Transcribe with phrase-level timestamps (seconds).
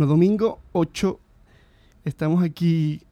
[0.00, 1.20] Bueno, domingo 8,
[2.06, 3.02] estamos aquí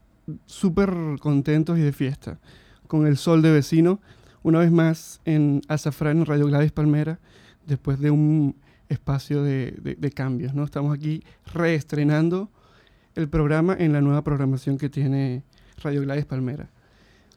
[0.47, 0.91] súper
[1.21, 2.39] contentos y de fiesta,
[2.87, 4.01] con el sol de vecino,
[4.43, 7.19] una vez más en Azafrán, Radio Gladys Palmera,
[7.67, 8.57] después de un
[8.89, 10.65] espacio de, de, cambios, ¿no?
[10.65, 12.49] Estamos aquí reestrenando
[13.15, 15.43] el programa en la nueva programación que tiene
[15.83, 16.71] Radio Gladys Palmera.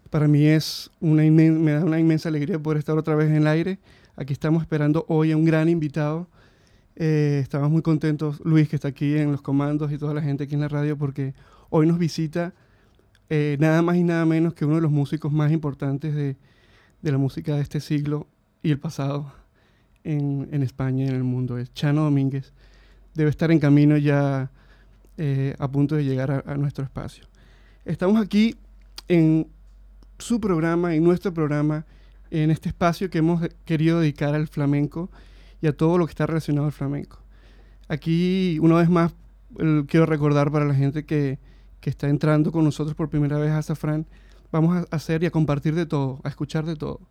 [0.09, 3.47] Para mí es una me da una inmensa alegría poder estar otra vez en el
[3.47, 3.79] aire.
[4.15, 6.29] Aquí estamos esperando hoy a un gran invitado.
[6.95, 10.43] Eh, estamos muy contentos, Luis, que está aquí en los comandos y toda la gente
[10.43, 11.33] aquí en la radio, porque
[11.69, 12.53] hoy nos visita
[13.29, 16.35] eh, nada más y nada menos que uno de los músicos más importantes de,
[17.01, 18.27] de la música de este siglo
[18.61, 19.33] y el pasado
[20.03, 21.57] en, en, España y en el mundo.
[21.57, 22.53] Es Chano Domínguez.
[23.13, 24.51] Debe estar en camino ya
[25.17, 27.25] eh, a punto de llegar a, a nuestro espacio.
[27.85, 28.55] Estamos aquí
[29.07, 29.47] en
[30.17, 31.85] su programa, y nuestro programa,
[32.29, 35.09] en este espacio que hemos querido dedicar al flamenco
[35.61, 37.19] y a todo lo que está relacionado al flamenco.
[37.87, 39.13] Aquí, una vez más,
[39.87, 41.39] quiero recordar para la gente que,
[41.79, 44.05] que, está entrando con nosotros por primera vez a Zafrán,
[44.51, 47.01] vamos a hacer y a compartir de todo, a escuchar de todo.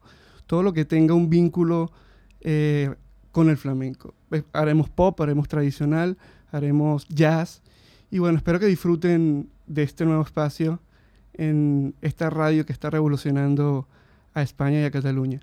[0.46, 1.92] Todo lo que tenga un vínculo
[2.40, 2.94] eh,
[3.32, 4.14] con el flamenco.
[4.52, 6.18] Haremos pop, haremos tradicional,
[6.50, 7.62] haremos jazz.
[8.10, 10.80] Y bueno, espero que disfruten de este nuevo espacio
[11.34, 13.86] en esta radio que está revolucionando
[14.34, 15.40] a España y a Cataluña.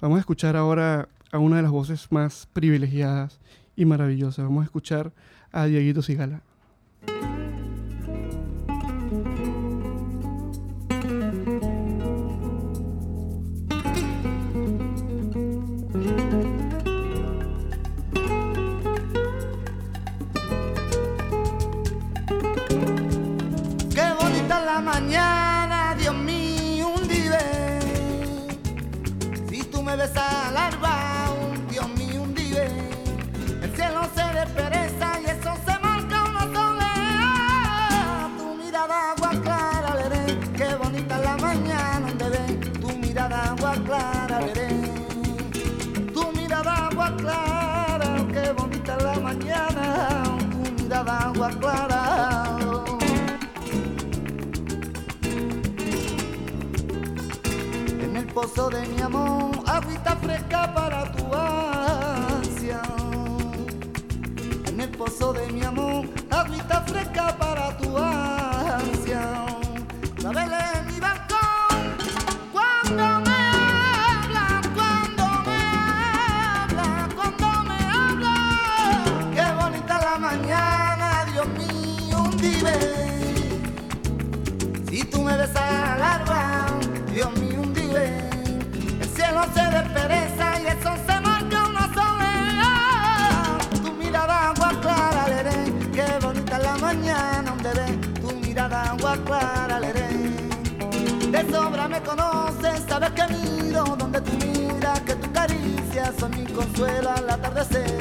[0.00, 3.40] Vamos a escuchar ahora a una de las voces más privilegiadas
[3.76, 4.44] y maravillosas.
[4.44, 5.12] Vamos a escuchar
[5.52, 6.42] a Dieguito Sigala.
[58.54, 62.80] De mi amor, agüita fresca para tu ansia.
[64.66, 68.35] En el pozo de mi amor, agüita fresca para tu ansia.
[106.56, 107.98] Consuelo al atardecer.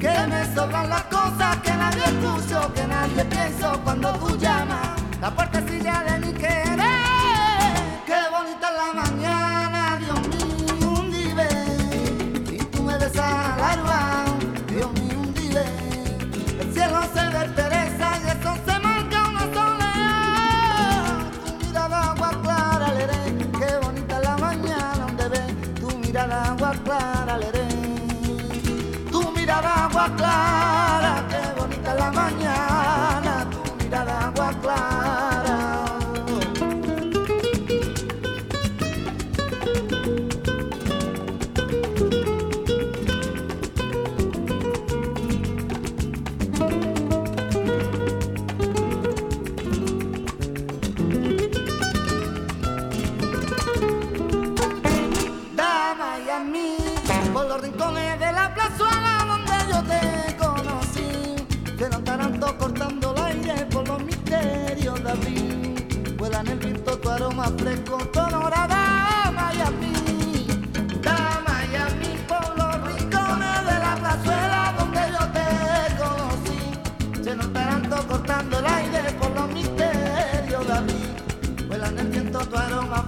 [0.00, 4.88] Que me sobran las cosas que nadie escucho, que nadie pienso cuando tú llamas,
[5.20, 6.67] la puertecilla de mi querer.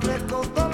[0.01, 0.70] Tu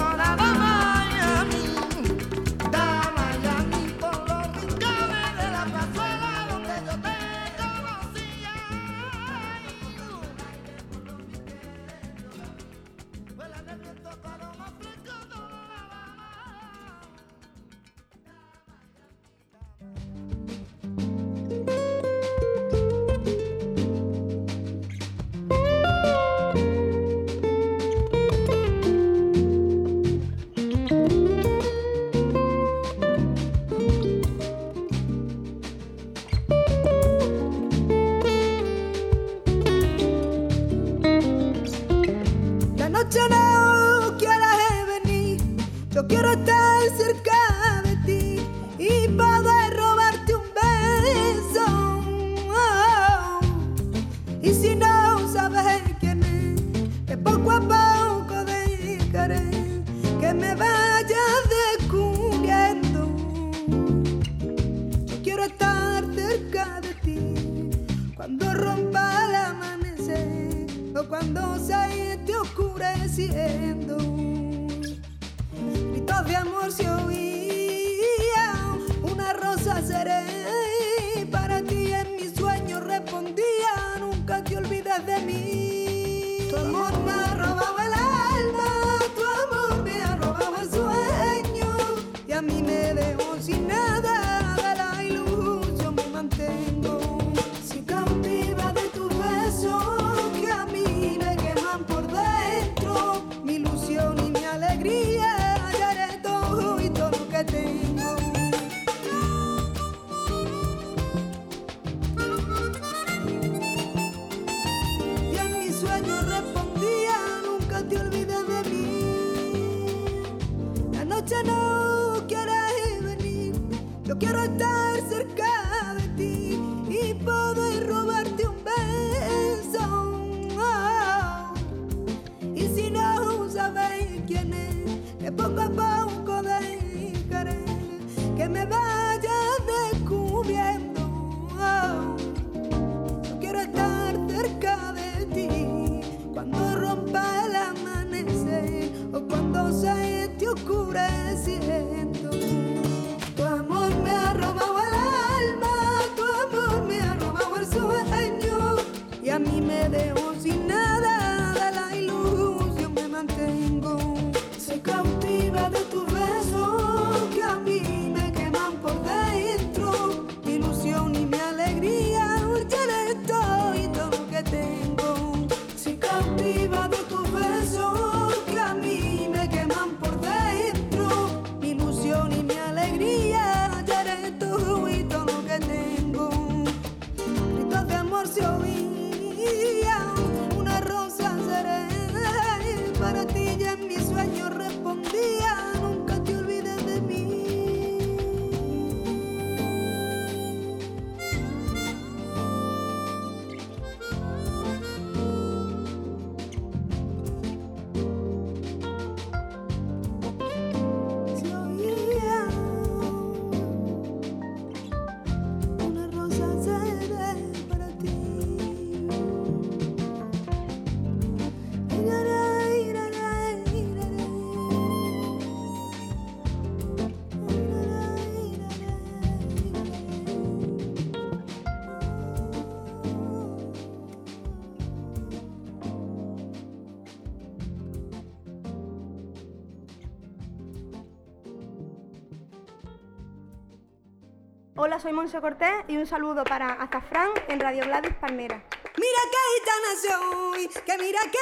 [244.97, 248.63] Hola, soy Monse Cortés y un saludo para Azafrán en Radio Gladys Palmera.
[248.97, 251.39] Mira qué gitana soy, que mira qué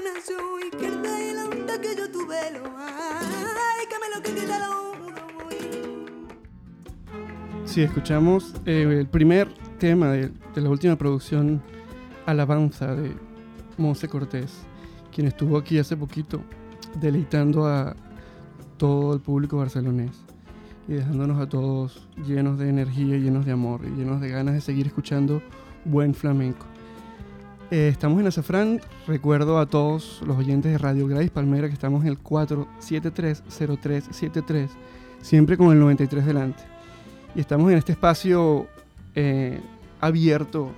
[0.00, 4.58] gitana soy, que el onda que yo tuve lo hay, que me lo que quita
[4.66, 4.94] lo.
[7.66, 11.62] Sí, escuchamos eh, el primer tema de, de la última producción
[12.24, 13.12] Alabanza de
[13.76, 14.62] Monse Cortés,
[15.12, 16.40] quien estuvo aquí hace poquito
[16.94, 17.94] deleitando a
[18.78, 20.24] todo el público barcelonés
[20.88, 24.60] y dejándonos a todos llenos de energía, llenos de amor y llenos de ganas de
[24.60, 25.40] seguir escuchando
[25.84, 26.66] buen flamenco.
[27.70, 32.02] Eh, estamos en Azafrán, recuerdo a todos los oyentes de Radio Gladys Palmera que estamos
[32.02, 34.68] en el 4730373,
[35.22, 36.62] siempre con el 93 delante.
[37.34, 38.66] Y estamos en este espacio
[39.14, 39.62] eh,
[40.00, 40.70] abierto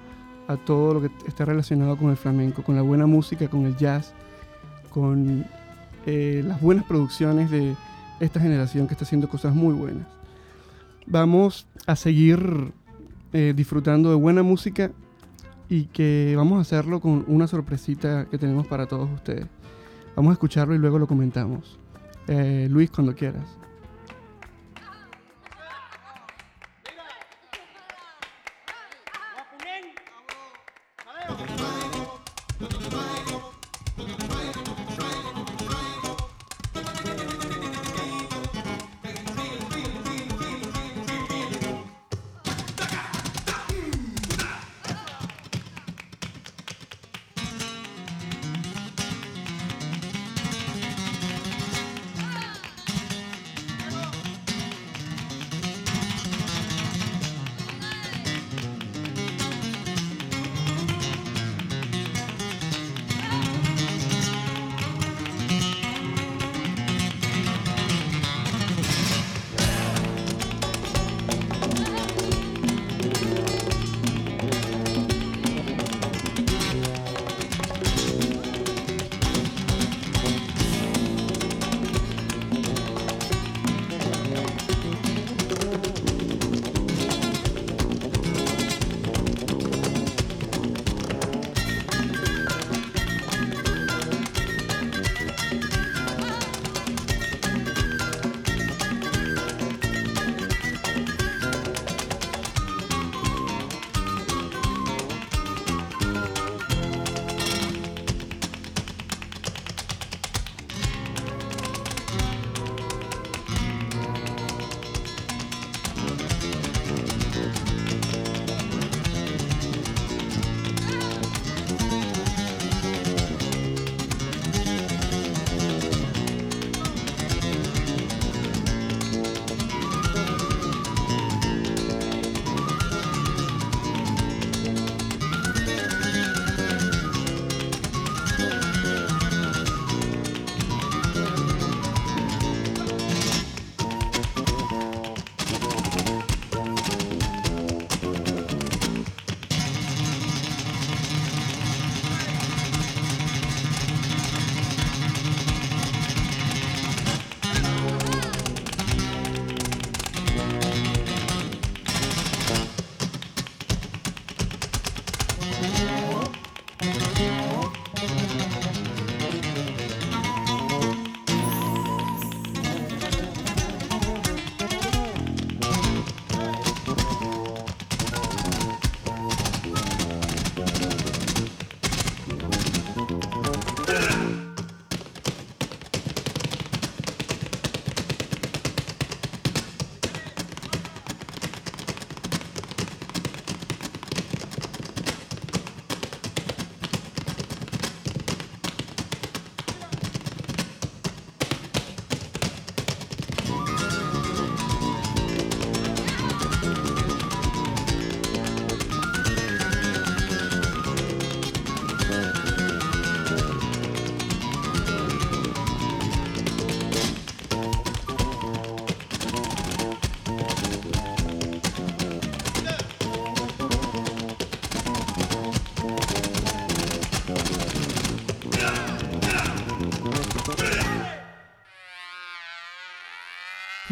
[0.48, 3.76] a todo lo que está relacionado con el flamenco, con la buena música, con el
[3.76, 4.14] jazz,
[4.90, 5.44] con
[6.06, 7.74] eh, las buenas producciones de
[8.20, 10.06] esta generación que está haciendo cosas muy buenas.
[11.06, 12.72] Vamos a seguir
[13.32, 14.90] eh, disfrutando de buena música
[15.68, 19.46] y que vamos a hacerlo con una sorpresita que tenemos para todos ustedes.
[20.14, 21.78] Vamos a escucharlo y luego lo comentamos.
[22.28, 23.44] Eh, Luis, cuando quieras.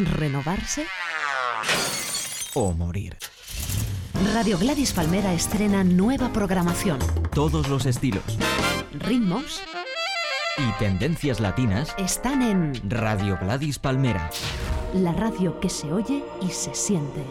[0.05, 0.87] Renovarse
[2.55, 3.17] o morir.
[4.33, 6.99] Radio Gladys Palmera estrena nueva programación.
[7.33, 8.23] Todos los estilos
[8.93, 9.61] Ritmos
[10.57, 14.31] y tendencias latinas están en Radio Gladys Palmera.
[14.95, 17.25] la radio que se oye y se siente.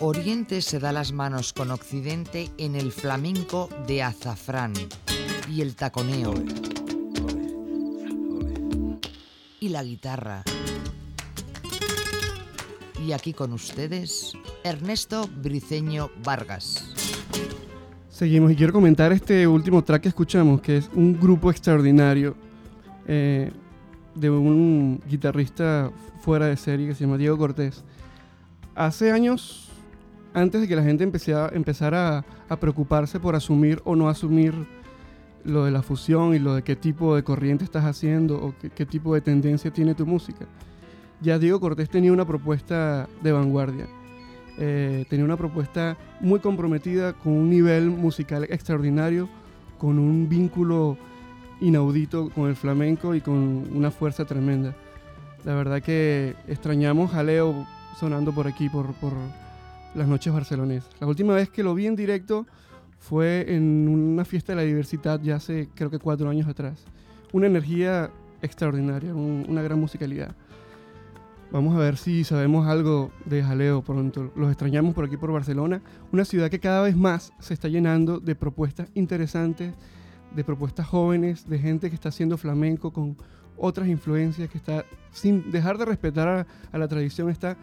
[0.00, 4.74] Oriente se da las manos con Occidente en el flamenco de azafrán
[5.52, 6.32] y el taconeo
[9.60, 10.44] y la guitarra.
[13.06, 14.32] Y aquí con ustedes,
[14.64, 16.94] Ernesto Briceño Vargas.
[18.08, 22.34] Seguimos y quiero comentar este último track que escuchamos, que es un grupo extraordinario
[23.06, 23.52] eh,
[24.14, 25.90] de un guitarrista
[26.22, 27.84] fuera de serie que se llama Diego Cortés.
[28.74, 29.68] Hace años,
[30.32, 34.54] antes de que la gente empezara, empezara a, a preocuparse por asumir o no asumir
[35.44, 38.86] lo de la fusión y lo de qué tipo de corriente estás haciendo o qué,
[38.86, 40.46] tipo de tendencia tiene tu música,
[41.20, 43.86] ya Diego Cortés tenía una propuesta de vanguardia.
[44.58, 49.28] Eh, tenía una propuesta muy comprometida con un nivel musical extraordinario,
[49.78, 50.98] con un vínculo
[51.60, 54.74] inaudito con el flamenco y con una fuerza tremenda.
[55.44, 57.66] La verdad que extrañamos a Leo
[57.98, 59.12] sonando por aquí, por, por
[59.94, 60.90] las noches barcelonesas.
[61.00, 62.46] La última vez que lo vi en directo
[63.02, 66.84] fue en una fiesta de la diversidad ya hace creo que cuatro años atrás.
[67.32, 68.10] Una energía
[68.42, 70.36] extraordinaria, un- una gran musicalidad.
[71.50, 74.32] Vamos a ver si sabemos algo de Jaleo pronto.
[74.36, 78.20] Los extrañamos por aquí por Barcelona, una ciudad que cada vez más se está llenando
[78.20, 79.74] de propuestas interesantes,
[80.34, 83.16] de propuestas jóvenes, de gente que está haciendo flamenco con
[83.58, 87.56] otras influencias, que está, sin dejar de respetar a, a la tradición, está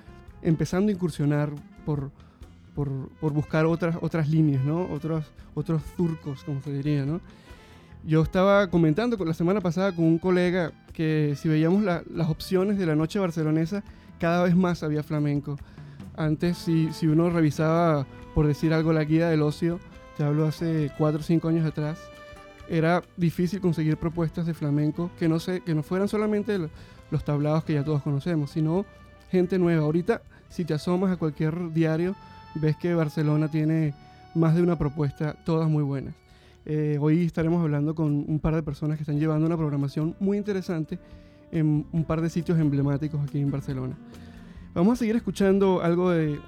[0.43, 1.49] empezando a incursionar
[1.85, 2.11] por,
[2.79, 4.85] por, por buscar otras, otras líneas, ¿no?
[4.89, 7.19] Otros, otros surcos, como se diría, ¿no?
[8.05, 12.77] Yo estaba comentando la semana pasada con un colega que si veíamos la- las opciones
[12.77, 13.83] de la noche barcelonesa,
[14.17, 15.57] cada vez más había flamenco.
[16.15, 19.77] Antes, si, si uno revisaba, por decir algo, la guía del ocio,
[20.15, 21.99] te hablo hace 4 o 5 años atrás,
[22.69, 26.69] era difícil conseguir propuestas de flamenco que no, se, que no fueran solamente lo-
[27.11, 28.85] los tablados que ya todos conocemos, sino
[29.31, 29.83] gente nueva.
[29.83, 32.15] Ahorita, si te asomas a cualquier diario,
[32.55, 33.93] ves que Barcelona tiene
[34.35, 36.15] más de una propuesta, todas muy buenas.
[36.65, 40.37] Eh, hoy estaremos hablando con un par de personas que están llevando una programación muy
[40.37, 40.99] interesante
[41.51, 43.97] en un par de sitios emblemáticos aquí en Barcelona.
[44.73, 46.39] Vamos a seguir escuchando algo de,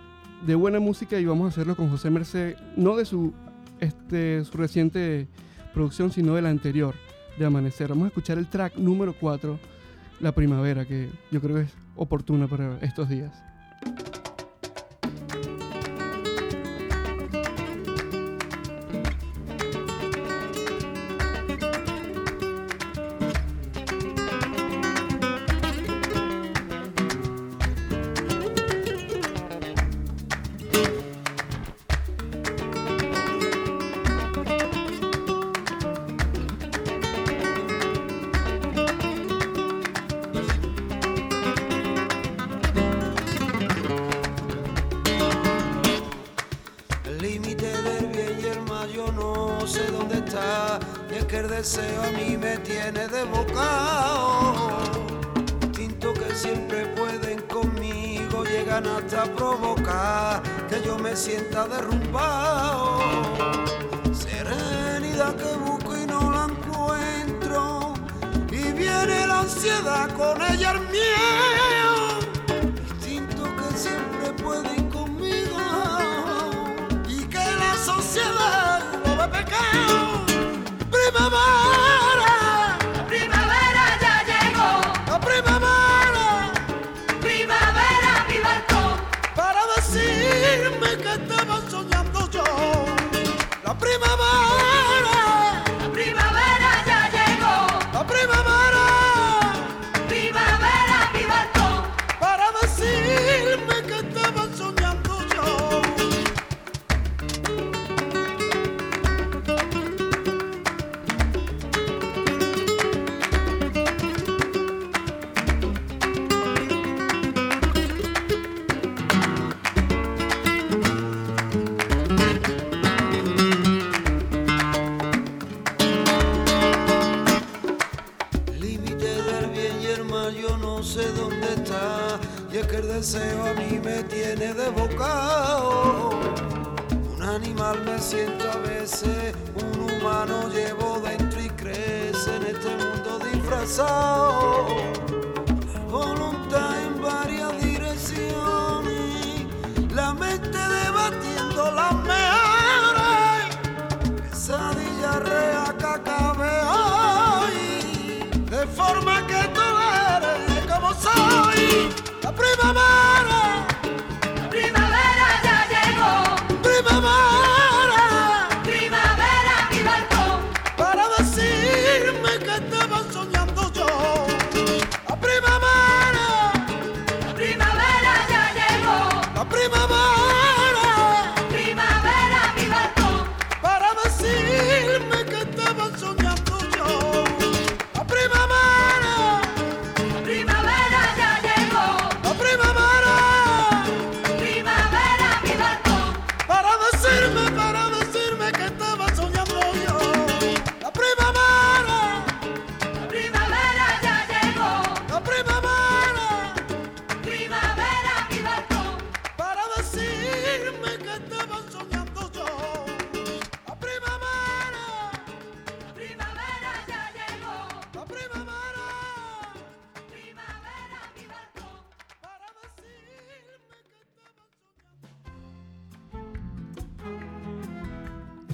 [0.46, 3.34] de buena música y vamos a hacerlo con José Merced, no de su,
[3.80, 5.28] este, su reciente
[5.74, 6.94] producción, sino de la anterior,
[7.38, 7.90] de Amanecer.
[7.90, 9.58] Vamos a escuchar el track número 4,
[10.20, 13.51] La Primavera, que yo creo que es oportuna para estos días.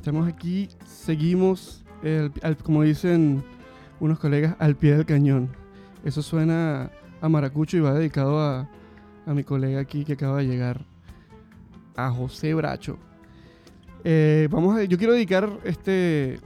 [0.08, 1.84] Estamos aquí, seguimos,
[2.42, 3.44] al- como dicen
[4.00, 5.50] unos colegas, al pie del cañón.
[6.06, 6.90] Eso suena
[7.20, 8.70] a maracucho y va dedicado a,
[9.26, 10.86] a mi colega aquí que acaba de llegar,
[11.98, 12.98] a José Bracho.
[14.06, 16.40] Eh, vamos yo quiero dedicar este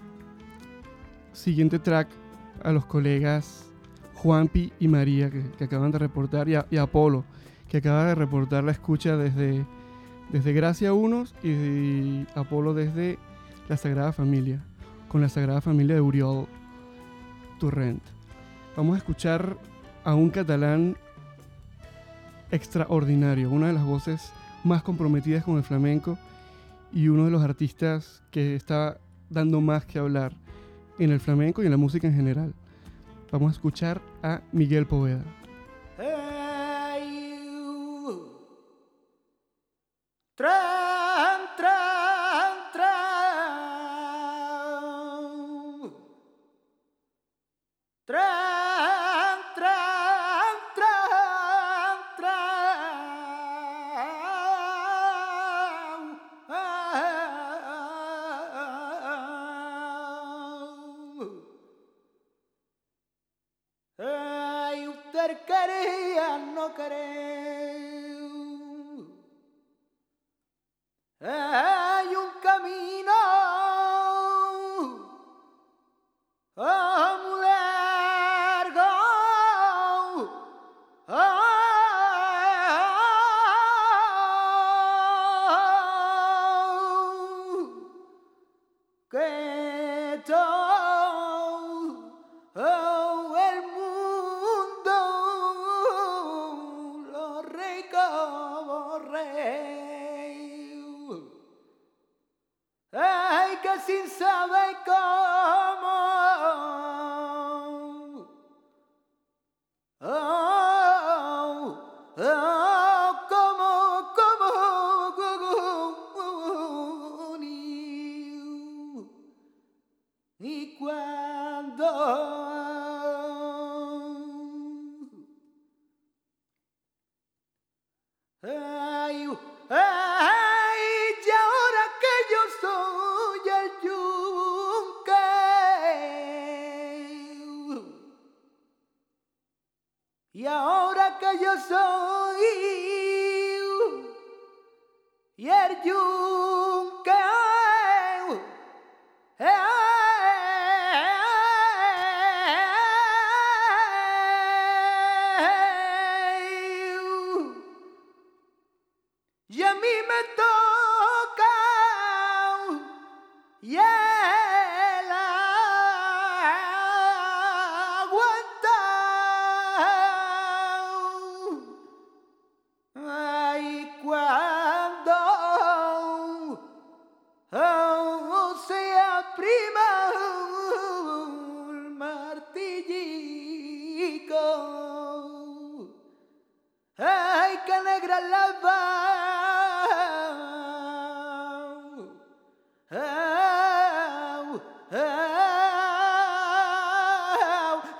[1.31, 2.07] siguiente track
[2.63, 3.71] a los colegas
[4.15, 7.25] Juanpi y María que, acaban de reportar y a Apolo
[7.69, 9.67] que acaba de reportar la escucha desde,
[10.31, 13.19] desde Gracia Unos y Apolo desde
[13.71, 14.61] la Sagrada Familia,
[15.07, 16.45] con la Sagrada Familia de Uriol
[17.57, 18.03] Torrent.
[18.75, 19.55] Vamos a escuchar
[20.03, 20.97] a un catalán
[22.51, 24.33] extraordinario, una de las voces
[24.65, 26.17] más comprometidas con el flamenco
[26.91, 28.97] y uno de los artistas que está
[29.29, 30.33] dando más que hablar
[30.99, 32.53] en el flamenco y en la música en general.
[33.31, 35.23] Vamos a escuchar a Miguel Poveda.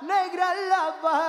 [0.02, 1.21] Negra lava.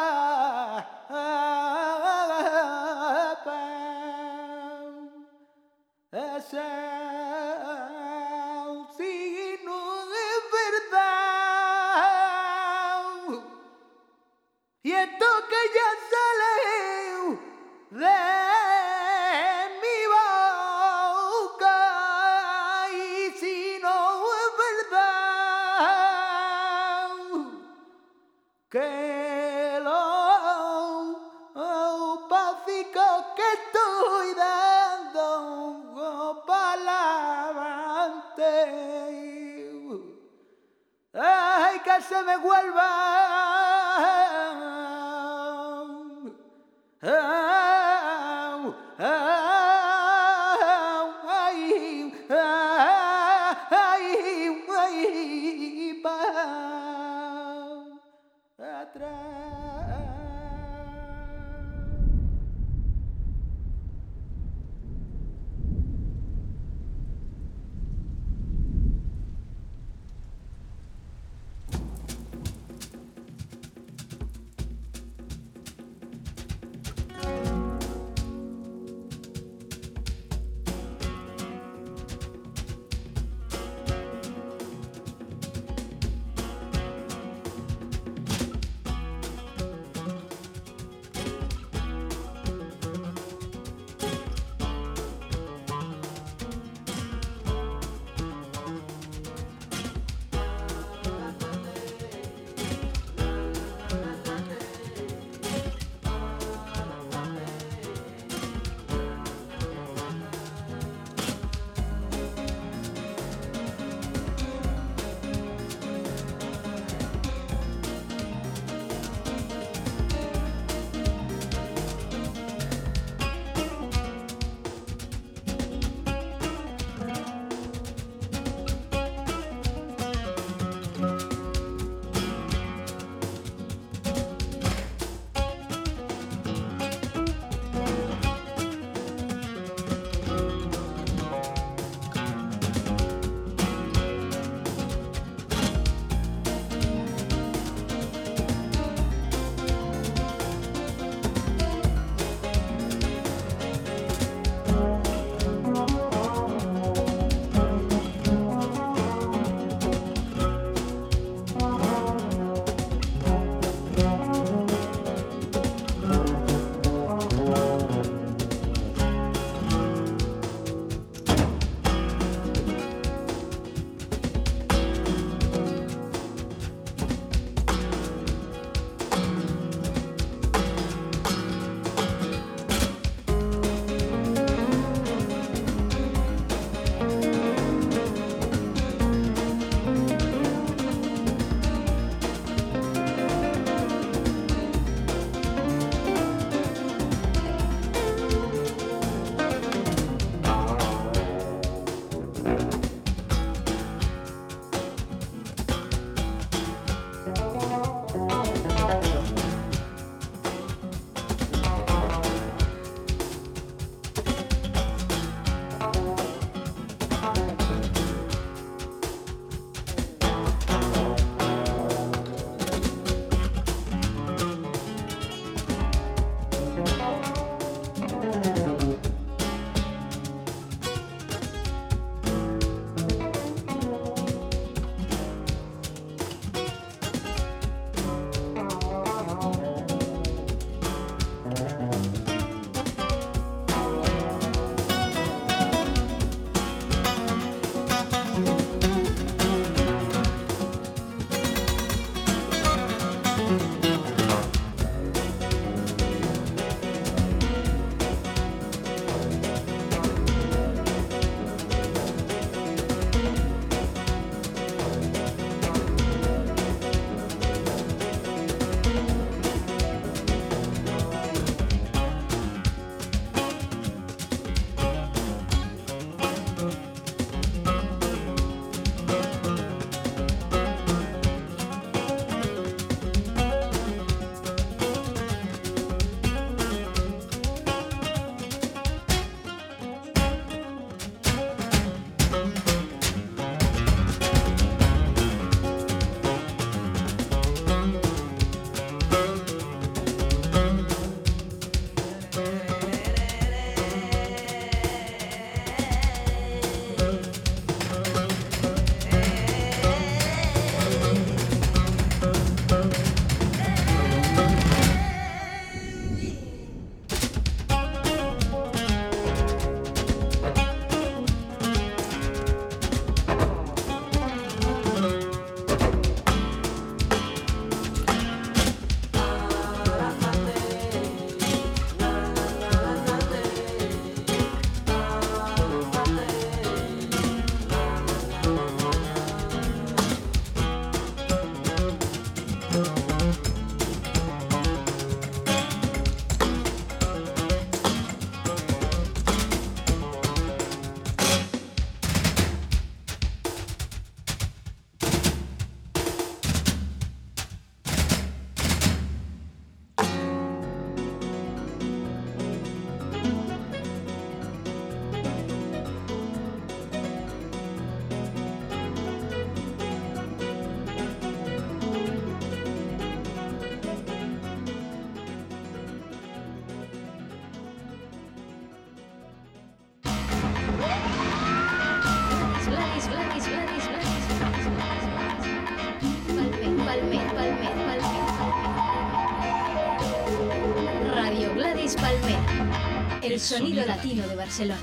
[393.43, 394.79] Sonido latino de Barcelona.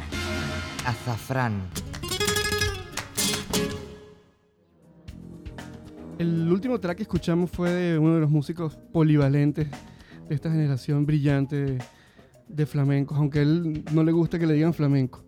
[0.84, 1.62] Azafrán.
[6.18, 9.66] El último track que escuchamos fue de uno de los músicos polivalentes
[10.28, 11.78] de esta generación brillante de,
[12.48, 15.24] de flamencos, aunque a él no le gusta que le digan flamenco.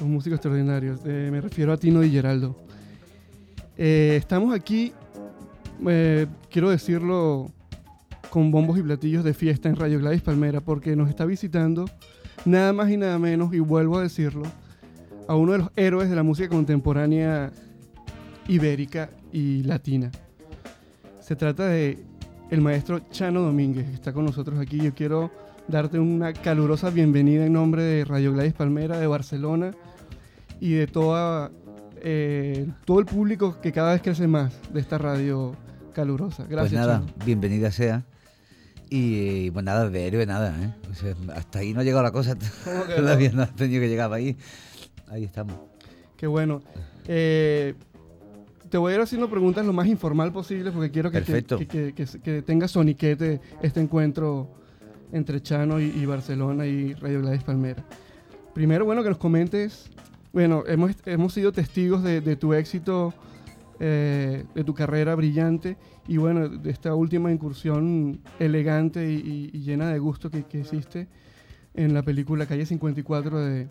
[0.00, 0.96] Un músico extraordinario.
[1.04, 2.56] Eh, me refiero a Tino Di Geraldo.
[3.76, 4.92] Eh, estamos aquí,
[5.88, 7.50] eh, quiero decirlo,
[8.30, 11.86] con bombos y platillos de fiesta en Radio Gladys Palmera, porque nos está visitando
[12.44, 14.44] nada más y nada menos, y vuelvo a decirlo,
[15.28, 17.50] a uno de los héroes de la música contemporánea
[18.48, 20.10] ibérica y latina.
[21.20, 21.98] Se trata de
[22.50, 24.78] el maestro Chano Domínguez, que está con nosotros aquí.
[24.78, 25.30] Yo quiero
[25.68, 29.72] darte una calurosa bienvenida en nombre de Radio Gladys Palmera de Barcelona
[30.60, 31.50] y de toda,
[32.02, 35.54] eh, todo el público que cada vez crece más de esta radio
[35.94, 36.44] calurosa.
[36.48, 36.72] Gracias.
[36.72, 37.24] Pues nada, Chano.
[37.24, 38.04] bienvenida sea.
[38.94, 40.74] Y pues nada, de héroe nada, ¿eh?
[40.90, 42.36] O sea, hasta ahí no ha llegado la cosa.
[42.64, 43.36] ¿Cómo que Todavía no?
[43.36, 44.36] no ha tenido que llegar ahí.
[45.08, 45.56] Ahí estamos.
[46.18, 46.60] Qué bueno.
[47.06, 47.72] Eh,
[48.68, 51.94] te voy a ir haciendo preguntas lo más informal posible porque quiero que, que, que-
[51.94, 54.50] que- que tenga soniquete este encuentro
[55.12, 57.82] entre Chano y, y Barcelona y Radio Gladys Palmera.
[58.54, 59.90] Primero, bueno, que nos comentes,
[60.34, 63.14] bueno, hemos, hemos sido testigos de, de tu éxito,
[63.84, 65.76] eh, de tu carrera brillante
[66.06, 71.08] y bueno, de esta última incursión elegante y, llena de gusto que, que hiciste
[71.74, 73.68] en la película Calle 54 de,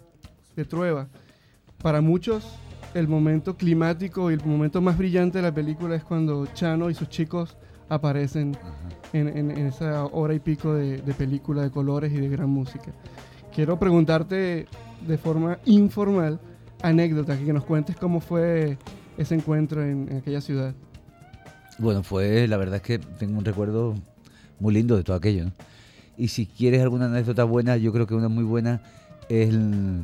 [0.58, 1.08] de Trueba.
[1.82, 2.58] Para muchos,
[2.94, 6.94] el momento climático y el momento más brillante de la película es cuando Chano y
[6.94, 7.56] sus chicos
[7.88, 8.58] aparecen
[9.14, 12.50] en, en- en esa hora y pico de, de película de colores y de gran
[12.50, 12.92] música.
[13.56, 14.66] Quiero preguntarte
[15.08, 16.40] de forma informal,
[16.82, 18.78] anécdotas, que nos cuentes cómo fue
[19.18, 20.74] ese encuentro en, en aquella ciudad.
[21.78, 23.96] Bueno, pues la verdad es que tengo un recuerdo
[24.60, 25.46] muy lindo de todo aquello.
[25.46, 25.52] ¿no?
[26.18, 28.82] Y si quieres alguna anécdota buena, yo creo que una muy buena
[29.30, 30.02] es el-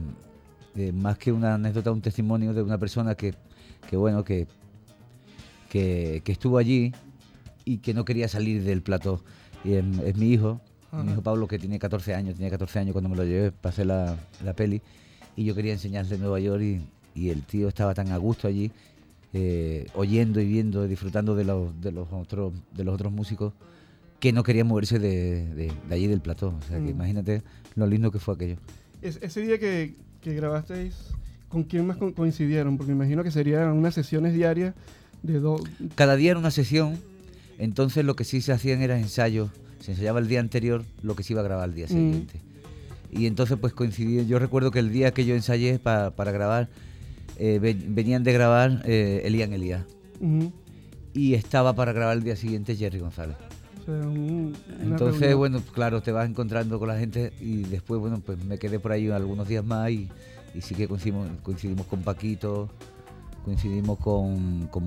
[0.76, 3.34] eh, más que una anécdota, un testimonio de una persona que,
[3.90, 4.48] que bueno, que,
[5.70, 6.94] que, que estuvo allí
[7.66, 9.24] y que no quería salir del plató.
[9.64, 10.62] Y es, es mi hijo,
[11.04, 13.74] mi hijo Pablo, que tiene 14 años, tenía 14 años cuando me lo llevé para
[13.74, 14.82] hacer la, la peli.
[15.36, 16.82] Y yo quería enseñarle Nueva York y,
[17.16, 18.72] y el tío estaba tan a gusto allí,
[19.40, 23.54] eh, oyendo y viendo, y disfrutando de los, de, los otros, de los otros músicos,
[24.20, 26.48] que no quería moverse de, de- de allí del plató.
[26.58, 26.90] O sea, que Mm.
[26.90, 27.44] imagínate
[27.76, 28.56] lo lindo que fue aquello.
[29.04, 30.96] Es- ese día que, que grabasteis,
[31.50, 32.78] ¿con quién más co- coincidieron?
[32.78, 34.74] Porque me imagino que serían unas sesiones diarias
[35.22, 35.62] de dos...
[35.94, 36.98] Cada día era una sesión,
[37.60, 39.52] entonces lo que sí se hacían era ensayos.
[39.82, 41.90] Se ensayaba el día anterior lo que se iba a grabar el día Mm.
[41.90, 42.42] siguiente.
[43.12, 46.70] Y entonces pues coincidí, yo recuerdo que el día que yo ensayé pa- para grabar,
[47.38, 49.84] eh, ve- venían de grabar eh, Elian Elías.
[51.14, 53.38] Y estaba para grabar el día siguiente Jerry González.
[53.82, 55.40] O sea, un- una Entonces, reunión.
[55.40, 58.92] bueno, claro, te vas encontrando con la gente y después, bueno, pues me quedé por
[58.92, 60.10] ahí algunos días más y,
[60.54, 62.70] y sí que coincidimos, coincidimos con Paquito,
[63.46, 64.84] coincidimos con, con,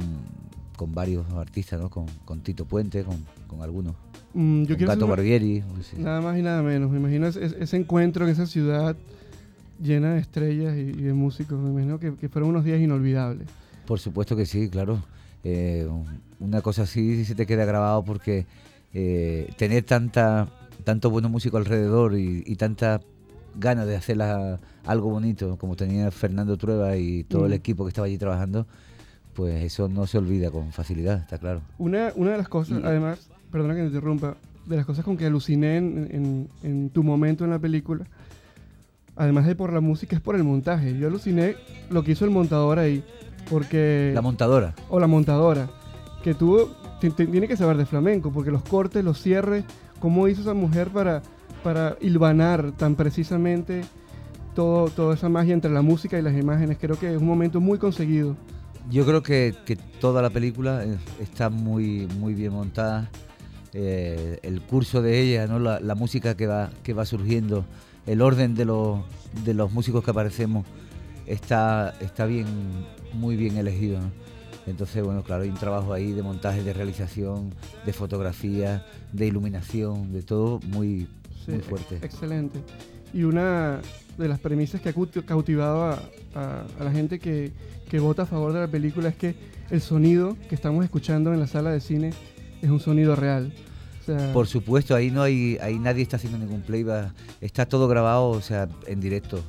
[0.76, 1.88] con varios artistas, ¿no?
[1.90, 3.94] Con, con Tito Puente, con, con algunos.
[4.34, 5.64] Mm, yo con Gato saber- Barbieri.
[5.98, 6.90] Nada más y nada menos.
[6.90, 8.96] Me imagino ese, ese encuentro en esa ciudad
[9.82, 11.58] llena de estrellas y, y de músicos.
[11.58, 13.48] Me imagino que, que fueron unos días inolvidables.
[13.86, 15.02] Por supuesto que sí, claro.
[15.44, 15.88] Eh,
[16.38, 18.46] una cosa así sí se te queda grabado porque
[18.92, 20.48] eh, tener tanta
[20.84, 23.00] tanto buenos músicos alrededor y, y tanta
[23.58, 27.54] ganas de hacer la- algo bonito como tenía Fernando Trueba y todo el Mm.
[27.54, 28.66] equipo que estaba allí trabajando,
[29.34, 31.60] pues eso no se olvida con facilidad, está claro.
[31.78, 35.16] Una, una de las cosas, Y- además, perdona que te interrumpa, de las cosas con
[35.16, 38.06] que aluciné en, en- en tu momento en la película,
[39.20, 40.96] además de por la música, es por el montaje.
[40.98, 41.56] Yo aluciné
[41.90, 43.04] lo que hizo el montador ahí,
[43.48, 44.12] porque...
[44.14, 44.74] La montadora.
[44.88, 45.68] o la montadora,
[46.22, 49.64] que tuvo, ti- ti- tiene que saber de flamenco, porque los cortes, los cierres,
[50.00, 51.22] cómo hizo esa mujer para,
[51.62, 53.82] para hilvanar tan precisamente
[54.54, 56.78] todo, toda esa magia entre la música y las imágenes.
[56.80, 58.36] Creo que es un momento muy conseguido.
[58.90, 63.10] Yo creo que, que toda la película eh, está muy, muy bien montada.
[63.72, 65.58] Eh, el curso de ella, ¿no?
[65.60, 67.64] la, la música que va, que va surgiendo,
[68.10, 69.00] el orden de los,
[69.44, 70.66] de los músicos que aparecemos
[71.26, 72.46] está, está bien,
[73.12, 74.00] muy bien elegido.
[74.00, 74.10] ¿no?
[74.66, 77.50] Entonces, bueno, claro, hay un trabajo ahí de montaje, de realización,
[77.86, 81.06] de fotografía, de iluminación, de todo muy,
[81.44, 81.98] Sí, muy ex- fuerte.
[82.02, 82.60] Excelente.
[83.12, 83.80] Y una
[84.18, 86.02] de las premisas que ha cauti- cautivado a,
[86.34, 87.52] a- a la gente que,
[87.88, 89.34] que vota a favor de la película es que
[89.70, 92.12] el sonido que estamos escuchando en la sala de cine
[92.60, 93.52] es un sonido real.
[94.18, 98.30] Sea, Por supuesto, ahí no hay, ahí nadie está haciendo ningún playback, está todo grabado,
[98.30, 99.42] o sea, en directo,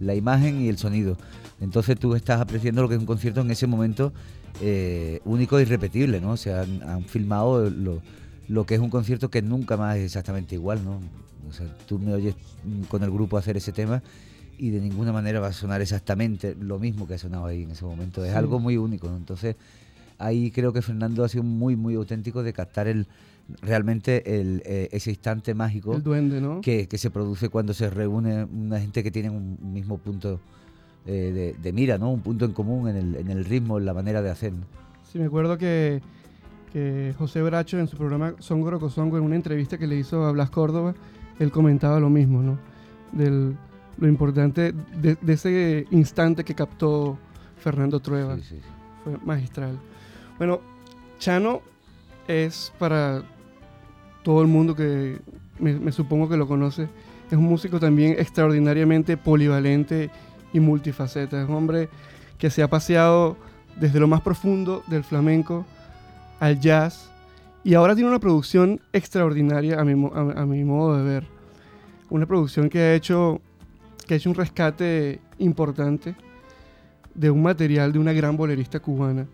[0.00, 1.16] la imagen y el sonido.
[1.60, 4.12] Entonces tú estás apreciando lo que es un concierto en ese momento
[4.60, 6.32] eh, único e irrepetible, ¿no?
[6.32, 8.02] O sea, han, han filmado lo-
[8.48, 11.00] lo que es un concierto que nunca más es exactamente igual, ¿no?
[11.48, 12.34] O sea, tú me oyes
[12.64, 14.02] mm, con el grupo hacer ese tema
[14.58, 17.70] y de ninguna manera va a sonar exactamente lo mismo que ha sonado ahí en
[17.70, 18.24] ese momento.
[18.24, 18.36] Es Sí.
[18.36, 19.16] algo muy único, ¿no?
[19.16, 19.56] Entonces,
[20.18, 23.06] ahí creo que Fernando ha sido muy, muy auténtico de captar el
[23.60, 26.60] realmente el, eh, ese instante mágico El duende, ¿no?
[26.60, 30.40] que, que se produce cuando se reúne una gente que tiene un mismo punto
[31.06, 32.10] eh, de, de mira, ¿no?
[32.12, 34.52] Un punto en común en el, en el ritmo, en la manera de hacer.
[34.52, 34.64] ¿no?
[35.10, 36.00] Sí, me acuerdo que,
[36.72, 40.32] que José Bracho en su programa Songo Cosongo, en una entrevista que le hizo a
[40.32, 40.94] Blas Córdoba,
[41.38, 42.58] él comentaba lo mismo, ¿no?
[43.12, 43.56] Del,
[43.98, 47.18] lo importante de, de ese instante que captó
[47.58, 48.36] Fernando Trueba.
[48.36, 48.68] Sí, sí, sí.
[49.04, 49.78] Fue magistral.
[50.38, 50.60] Bueno,
[51.18, 51.62] Chano
[52.28, 53.22] es para
[54.22, 55.20] todo el mundo que
[55.58, 56.88] me, supongo que lo conoce,
[57.30, 60.10] es un músico también extraordinariamente polivalente
[60.52, 61.42] y multifaceta.
[61.42, 61.88] Es un hombre
[62.38, 63.36] que se ha paseado
[63.76, 65.64] desde lo más profundo del flamenco
[66.40, 67.10] al jazz
[67.64, 71.26] y ahora tiene una producción extraordinaria a mi, a mi modo de ver.
[72.10, 73.40] Una producción que ha hecho,
[74.06, 76.14] que ha hecho un rescate importante
[77.14, 79.26] de un material de una gran bolerista cubana.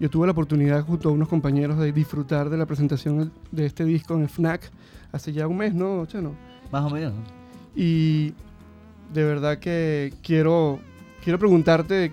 [0.00, 3.84] Yo tuve la oportunidad junto a unos compañeros de disfrutar de la presentación de este
[3.84, 4.70] disco en el FNAC
[5.12, 6.34] hace ya un mes, ¿no, Chano?
[6.72, 7.12] Más o menos.
[7.12, 7.20] ¿no?
[7.76, 8.32] Y
[9.12, 10.78] de verdad que quiero,
[11.22, 12.12] quiero preguntarte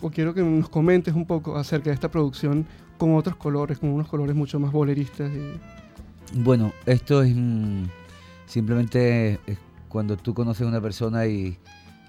[0.00, 2.66] o quiero que nos comentes un poco acerca de esta producción
[2.98, 5.30] con otros colores, con unos colores mucho más boleristas.
[5.32, 7.34] y- Bueno, esto es
[8.46, 9.58] simplemente es
[9.88, 11.56] cuando tú conoces a una persona y,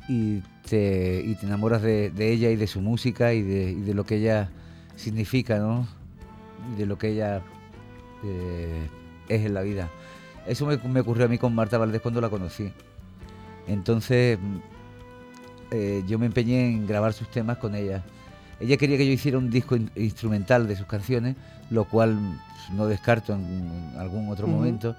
[0.09, 3.81] y te, y te enamoras de, de ella y de su música y de, y
[3.81, 4.49] de lo que ella
[5.01, 5.87] significa, ¿no?
[6.77, 7.41] De lo que ella
[8.23, 8.87] eh,
[9.27, 9.89] es en la vida.
[10.47, 12.71] Eso me, me ocurrió a mí con Marta Valdés cuando la conocí.
[13.67, 14.57] Entonces mm,
[15.71, 18.03] eh, yo me empeñé en grabar sus temas con ella.
[18.59, 21.35] Ella quería que yo hiciera un disco in- instrumental de sus canciones,
[21.69, 24.95] lo cual mm, no descarto en, algún otro momento,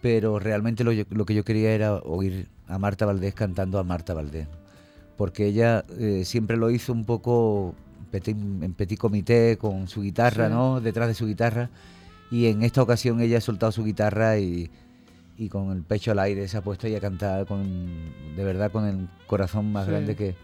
[0.00, 4.46] pero realmente lo que yo quería era oír a Marta Valdés cantando a Marta Valdés,
[5.16, 7.74] porque ella eh, siempre lo hizo un poco
[8.12, 10.52] petit- en petit comité con su guitarra, Sí.
[10.54, 10.80] ¿no?
[10.80, 11.70] Detrás de su guitarra,
[12.30, 14.70] y en esta ocasión ella ha soltado su guitarra y,
[15.38, 17.64] y con el pecho al aire se ha puesto ahí a cantar con
[18.36, 19.90] de verdad con el corazón más Sí.
[19.90, 20.34] grande que,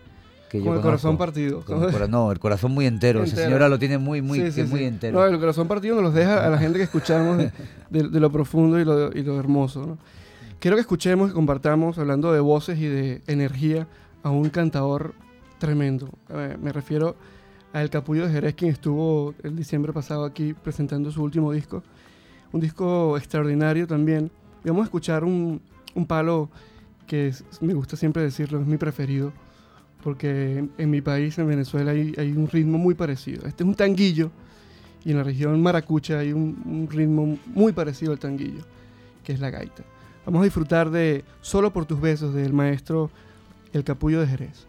[0.50, 0.82] que yo con el conozco.
[0.82, 1.60] corazón partido.
[1.64, 3.20] Con el cora- no, el corazón muy entero.
[3.22, 3.48] Esa Entero.
[3.48, 4.84] señora lo tiene muy, muy, Sí, sí, muy sí.
[4.86, 5.18] entero.
[5.20, 7.52] No, el corazón partido nos los deja a la gente que escuchamos de,
[7.90, 9.86] de- de lo profundo y lo, y lo hermoso.
[9.86, 9.98] ¿no?
[10.58, 13.86] Quiero que escuchemos y compartamos, hablando de voces y de energía,
[14.22, 15.14] a un cantador
[15.58, 16.08] tremendo.
[16.30, 17.14] Eh, me refiero
[17.72, 21.82] a El Capullo de Jerez, quien estuvo el diciembre pasado aquí presentando su último disco.
[22.52, 24.30] Un disco extraordinario también.
[24.64, 25.60] Y vamos a escuchar un,
[25.94, 26.50] un palo
[27.06, 29.32] que me gusta siempre decirlo, es mi preferido
[30.02, 33.46] porque en, mi país, en Venezuela, hay, hay un ritmo muy parecido.
[33.46, 34.30] Este es un tanguillo
[35.04, 38.62] y en la región Maracucha hay un, un ritmo muy parecido al tanguillo,
[39.24, 39.82] que es la gaita.
[40.24, 43.10] Vamos a disfrutar de Solo por tus besos del maestro
[43.72, 44.66] El Capullo de Jerez.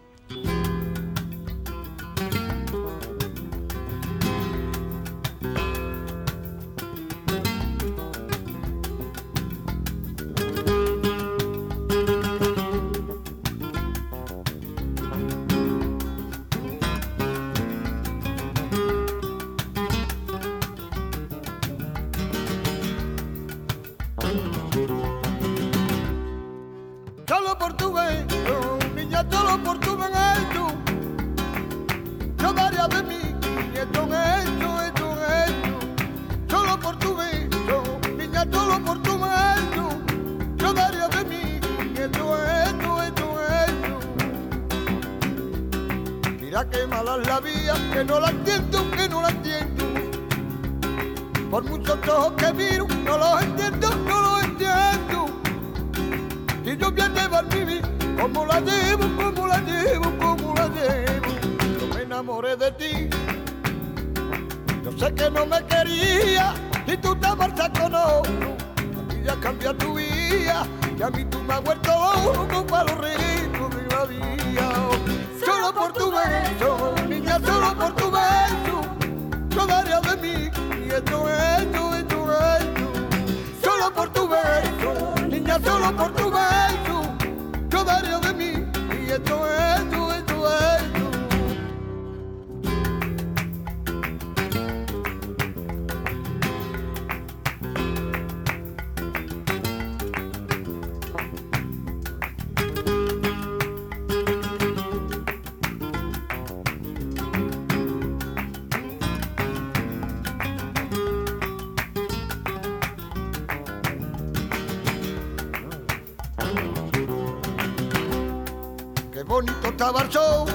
[119.40, 120.48] Bonito estaba el sol.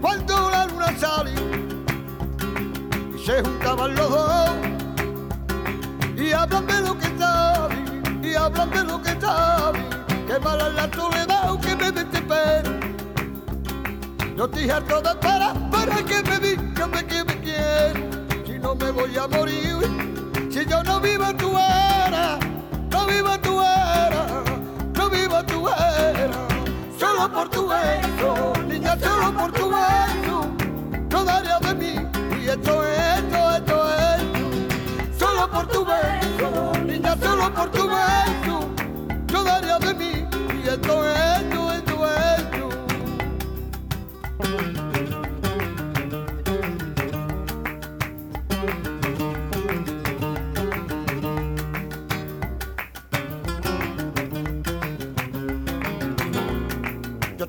[0.00, 1.32] Cuando la luna sale
[3.14, 4.50] y se juntaban los dos
[6.16, 9.88] y hablan de lo que saben y hablan de lo que saben.
[10.26, 12.70] Que mala la soledad que me desespera.
[14.36, 18.26] Yo estoy harto de esperar para que me digan que me quieren.
[18.46, 19.78] Si no me voy a morir,
[20.50, 22.38] si yo no vivo en tu era,
[22.90, 24.26] no vivo en tu era,
[24.96, 26.21] no vivo en tu era.
[27.22, 30.50] Solo por tu beso, niña, solo por tu beso,
[31.08, 31.94] no daría de mí.
[32.42, 38.68] Y esto es, esto, esto es, solo por tu beso, niña, solo por tu beso,
[39.28, 40.26] yo daría de mí.
[40.64, 41.61] Y esto es, esto,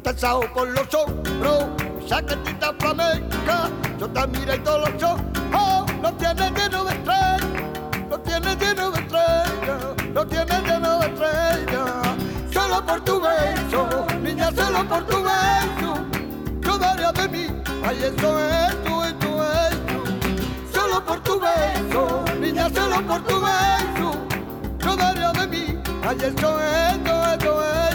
[0.03, 1.65] Saco por los hombros,
[2.07, 7.41] saquetita flamenca, yo te miro y todos los ojos, lo tienes lleno de estrellas,
[8.09, 9.83] lo tienes lleno de estrellas,
[10.13, 11.89] lo tienes lleno de estrellas.
[12.53, 16.05] Solo por tu beso, niña, solo por tu beso,
[16.61, 17.47] yo daría de mí,
[17.83, 19.75] ay eso es, tú, esto es,
[20.73, 24.13] solo por tu beso, niña, solo por tu beso,
[24.79, 27.92] yo daría de mí, ay eso es, esto es, solo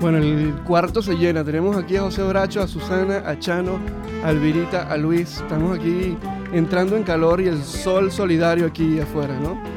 [0.00, 1.42] Bueno, el cuarto se llena.
[1.44, 3.78] Tenemos aquí a José Bracho, a Susana, a Chano,
[4.22, 5.38] a Alvirita, a Luis.
[5.38, 6.18] Estamos aquí
[6.52, 9.73] entrando en calor y el sol solidario aquí afuera, ¿no?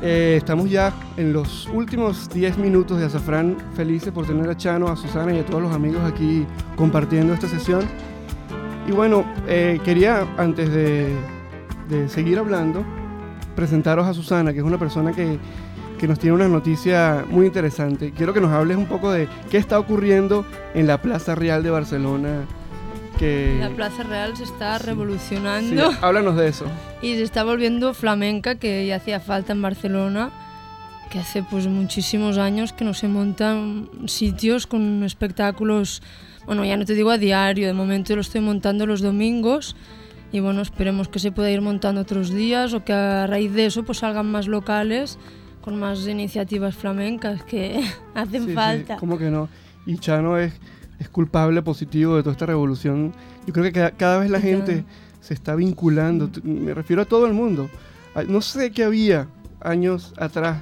[0.00, 4.88] Eh, estamos ya en los últimos 10 minutos de Azafrán, felices por tener a Chano,
[4.88, 6.46] a Susana y a todos los amigos aquí
[6.76, 7.82] compartiendo esta sesión.
[8.86, 11.14] Y bueno, eh, quería antes de,
[11.88, 12.84] de seguir hablando,
[13.56, 15.38] presentaros a Susana, que es una persona que,
[15.98, 18.12] que nos tiene una noticia muy interesante.
[18.12, 21.70] Quiero que nos hables un poco de qué está ocurriendo en la Plaza Real de
[21.70, 22.46] Barcelona.
[23.18, 26.66] Que, La Plaza Real se está Sí, revolucionando háblanos de eso.
[27.02, 30.30] y se está volviendo flamenca, que ya hacía falta en Barcelona,
[31.10, 36.02] que hace pues muchísimos años que no se montan sitios con espectáculos,
[36.46, 39.74] bueno, ya no te digo a diario, de momento lo estoy montando los domingos
[40.32, 43.66] y bueno, esperemos que se pueda ir montando otros días o que a raíz de
[43.66, 45.18] eso pues salgan más locales
[45.62, 47.82] con más iniciativas flamencas que
[48.14, 48.96] hacen Sí, sí, falta.
[48.96, 49.48] ¿Cómo que no?
[49.86, 50.52] Y Chano es,
[50.98, 53.12] es culpable positivo de toda esta revolución.
[53.46, 54.84] Yo creo que cada, cada vez la gente
[55.20, 56.30] se está vinculando.
[56.42, 57.68] Me refiero a todo el mundo.
[58.14, 59.28] Ah, No sé qué había
[59.60, 60.58] años atrás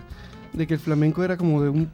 [0.52, 1.90] de que el flamenco era como de un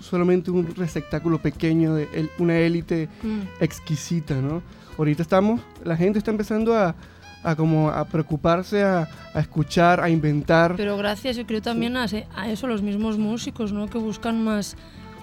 [0.00, 3.40] solamente un receptáculo pequeño de el- una élite Mm.
[3.60, 4.62] exquisita, ¿no?
[4.98, 6.94] Ahorita estamos, la gente está empezando a,
[7.42, 10.74] a como a preocuparse, a, a escuchar, a inventar.
[10.76, 13.88] Pero gracias, yo creo también a, a eso, los mismos músicos, ¿no?
[13.88, 14.76] Que buscan más,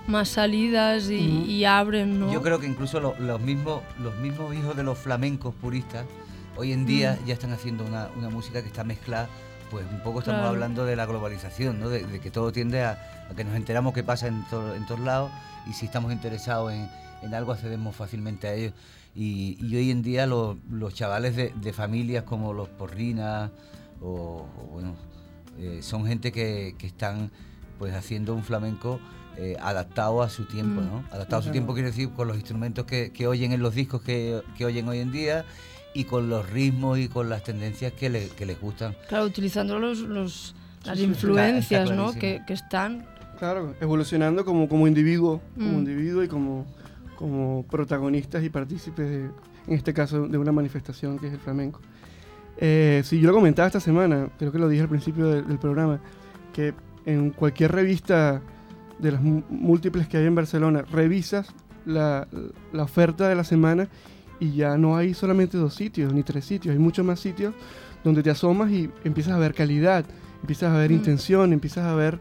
[0.08, 2.32] más salidas y, abren, ¿no?
[2.32, 6.06] Yo creo que incluso lo- los, mismos, los mismos hijos de los flamencos puristas
[6.58, 7.26] hoy en día Mm.
[7.26, 9.28] ya están haciendo una, una música que está mezclada,
[9.72, 10.54] pues un poco estamos Claro.
[10.54, 11.90] hablando de la globalización, ¿no?
[11.90, 14.86] de, de que todo tiende a, a que nos enteramos qué pasa en, to- en
[14.86, 15.32] todos lados
[15.68, 16.88] y si estamos interesados en,
[17.24, 18.74] en algo accedemos fácilmente a ello.
[19.16, 23.52] Y, y hoy en día los, los chavales de, de familias como los Porrinas
[24.02, 24.96] o, o bueno,
[25.60, 27.32] eh, son gente que, que están
[27.80, 29.00] pues haciendo un flamenco
[29.38, 30.86] eh, adaptado a su tiempo, Mm.
[30.86, 31.04] ¿no?
[31.12, 34.02] Adaptado a su tiempo quiere decir con los instrumentos que, que oyen en los discos
[34.02, 35.46] que, que oyen hoy en día
[35.94, 38.96] y con los ritmos y con las tendencias que, le- que les gustan.
[39.10, 40.56] Claro, utilizando los, los,
[40.86, 41.12] las Sí, sí, sí.
[41.12, 42.14] influencias, Está ¿no?
[42.14, 43.06] Que, que están.
[43.40, 45.80] Claro, evolucionando como, como individuo, como Mm.
[45.80, 46.66] individuo y como,
[47.18, 49.20] como protagonistas y partícipes, de,
[49.68, 51.80] en este caso, de una manifestación que es el flamenco.
[52.58, 55.58] Eh, sí, yo lo comentaba esta semana, creo que lo dije al principio de- del
[55.58, 56.00] programa,
[56.54, 56.74] que
[57.06, 58.42] en cualquier revista
[59.04, 61.48] de las múltiples que hay en Barcelona, revisas
[61.86, 62.28] la,
[62.72, 63.88] la oferta de la semana
[64.40, 67.54] y ya no hay solamente dos sitios ni tres sitios, hay muchos más sitios
[68.04, 70.06] donde te asomas y empiezas a ver calidad,
[70.42, 70.96] empiezas a ver Mm.
[70.96, 72.18] intención, empiezas a ver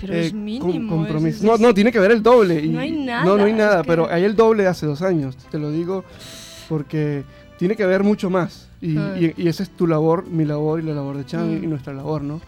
[0.00, 0.96] Pero eh, es mínimo.
[0.96, 1.38] compromiso.
[1.38, 2.62] es- No, es- no, tiene que ver el doble.
[2.64, 4.68] y- No hay nada, No, no hay es nada, que- pero hay el doble de
[4.68, 5.36] hace dos años.
[5.50, 6.04] Te lo digo
[6.68, 7.24] porque
[7.58, 8.68] tiene que ver mucho más.
[8.80, 11.64] Y, y- y esa es tu labor, mi labor y la labor de Chan Mm.
[11.64, 12.40] y nuestra labor, ¿no?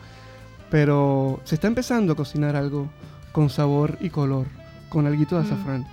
[0.70, 2.88] Pero se está empezando a cocinar algo
[3.36, 4.46] con sabor y color,
[4.88, 5.44] con alguito de Mm.
[5.44, 5.86] azafrán.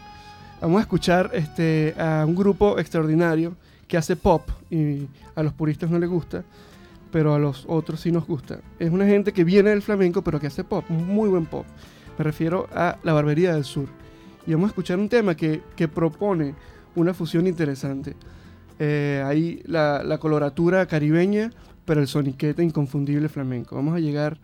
[0.62, 3.54] Vamos a escuchar este, a un grupo extraordinario
[3.86, 6.46] que hace pop y a los puristas no les gusta,
[7.12, 8.60] pero a los otros sí nos gusta.
[8.80, 11.66] Es una gente que viene del flamenco pero que hace pop, muy buen pop.
[12.18, 13.90] Me refiero a La Barbería del Sur.
[14.48, 16.56] y vamos a escuchar un tema que, que propone
[16.96, 18.16] una fusión interesante.
[18.80, 21.52] Eh, ahí la, la coloratura caribeña,
[21.84, 23.76] pero el soniquete inconfundible flamenco.
[23.76, 24.38] Vamos a llegar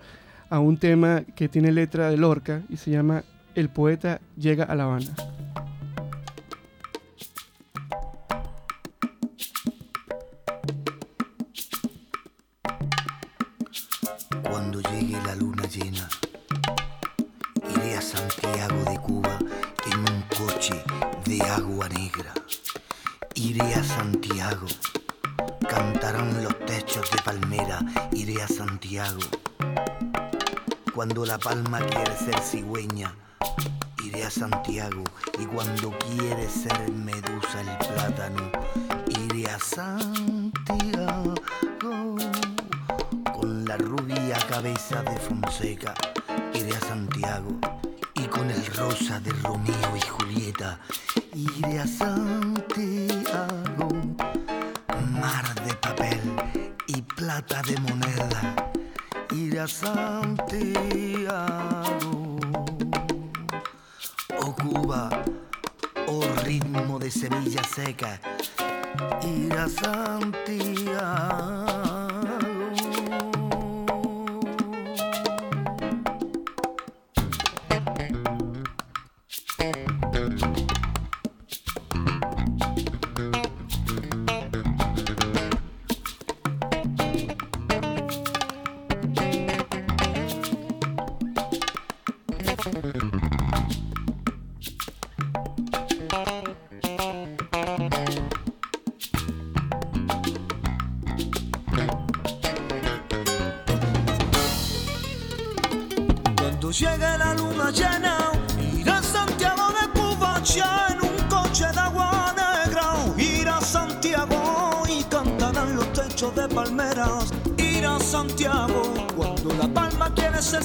[0.49, 3.23] a un tema que tiene letra de Lorca y se llama
[3.55, 5.13] El poeta llega a La Habana.
[14.43, 16.09] Cuando llegue la luna llena,
[30.99, 33.15] Cuando la palma quiere ser cigüeña,
[34.03, 35.05] iré a Santiago.
[35.39, 38.51] Y cuando quiere ser medusa el plátano,
[39.07, 41.35] iré a Santiago
[43.33, 45.93] con la rubia cabeza de Fonseca
[46.53, 47.57] iré a Santiago
[48.15, 50.79] y con el rosa de Romeo y Julieta
[51.33, 52.28] iré a Santiago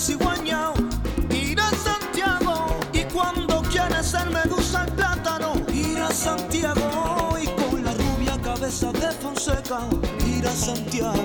[0.05, 0.73] cigüeña.
[1.31, 5.55] Ir a Santiago y cuando quiere ser medusa el plátano.
[5.73, 9.81] Ir a Santiago y con la rubia cabeza de Fonseca.
[10.27, 11.25] Ir a Santiago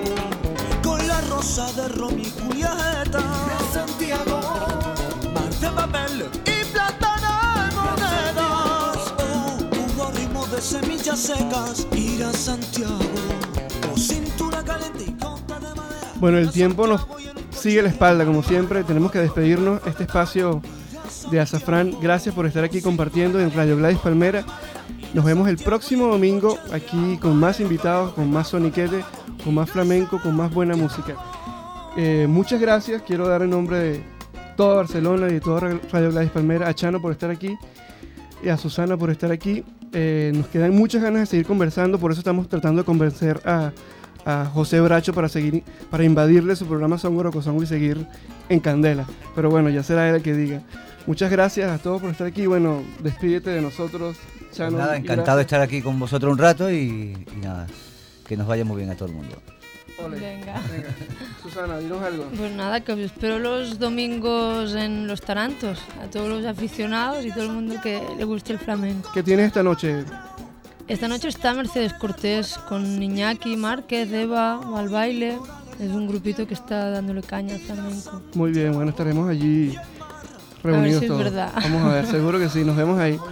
[0.82, 3.20] con la rosa de Romy y Julieta.
[3.58, 4.40] A Santiago,
[5.34, 8.98] mar de papel y plátano de monedas.
[9.18, 11.86] Oh, hubo ritmo de semillas secas.
[11.94, 12.98] Ir a Santiago,
[13.92, 16.12] oh, cintura caliente y conta de madera.
[16.16, 17.06] Bueno, el tiempo nos
[17.60, 18.84] sigue la espalda, como siempre.
[18.84, 19.80] Tenemos que despedirnos.
[19.86, 20.62] Este espacio
[21.30, 24.44] de Azafrán, gracias por estar aquí compartiendo en Radio Gladys Palmera.
[25.12, 29.04] Nos vemos el próximo domingo aquí con más invitados, con más soniquete,
[29.44, 31.16] con más flamenco, con más buena música.
[31.96, 33.02] Eh, muchas gracias.
[33.02, 34.02] Quiero dar en nombre de
[34.56, 37.58] toda Barcelona y de toda Radio Gladys Palmera a Chano por estar aquí
[38.42, 39.64] y a Susana por estar aquí.
[39.92, 43.72] Eh, nos quedan muchas ganas de seguir conversando, por eso estamos tratando de convencer a,
[44.24, 48.06] a José Bracho para seguir, para invadirle su programa Songo Cosongo y seguir
[48.48, 49.06] en candela.
[49.34, 50.62] Pero bueno, ya será él el que diga.
[51.06, 52.46] Muchas gracias a todos por estar aquí.
[52.46, 54.16] Bueno, despídete de nosotros,
[54.52, 54.72] Chano.
[54.72, 57.66] Pues nada, y encantado de estar aquí con vosotros un rato y, y nada,
[58.26, 59.36] que nos vaya muy bien a todo el mundo.
[60.04, 60.18] Ole.
[60.18, 60.60] Venga.
[60.70, 60.88] Venga.
[61.42, 62.24] Susana, dinos algo.
[62.36, 67.30] Pues nada, que os espero los domingos en los Tarantos, a todos los aficionados y
[67.30, 69.10] todo el mundo que le guste el flamenco.
[69.12, 70.04] ¿Qué tienes esta noche?
[70.90, 75.38] Esta noche está Mercedes Cortés con Iñaki Márquez, Eva, al baile.
[75.78, 78.20] Es un grupito que está dándole caña al flamenco.
[78.34, 79.74] Muy bien, bueno, estaremos allí
[80.62, 81.24] reunidos si es todos.
[81.24, 81.52] verdad.
[81.54, 83.18] Vamos a ver, seguro que sí, nos vemos ahí.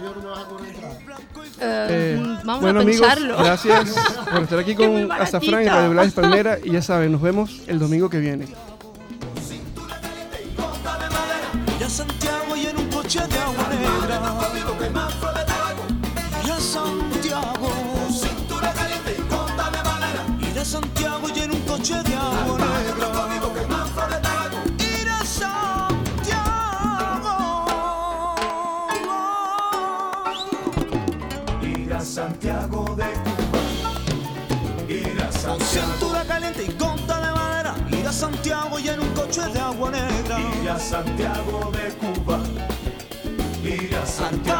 [1.61, 3.37] Eh, Eh, vamos bueno a amigos, pensarlo.
[3.37, 3.93] gracias
[4.31, 5.67] por estar aquí con Azafrán y.
[5.67, 8.45] Radio Gladys Palmera y ya saben, nos vemos el domingo que viene.
[11.85, 14.38] A Santiago y en un coche de agua negra.
[40.79, 42.39] Santiago de Cuba.
[43.63, 44.58] Ir a Santiago.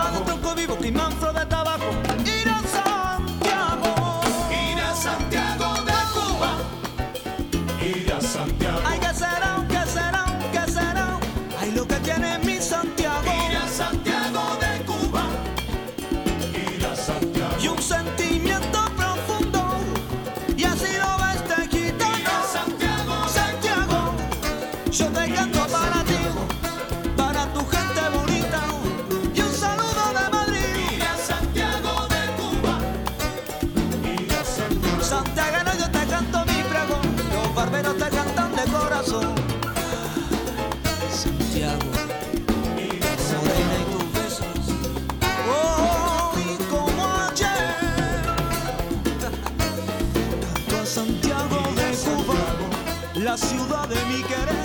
[53.89, 54.58] De mi querer.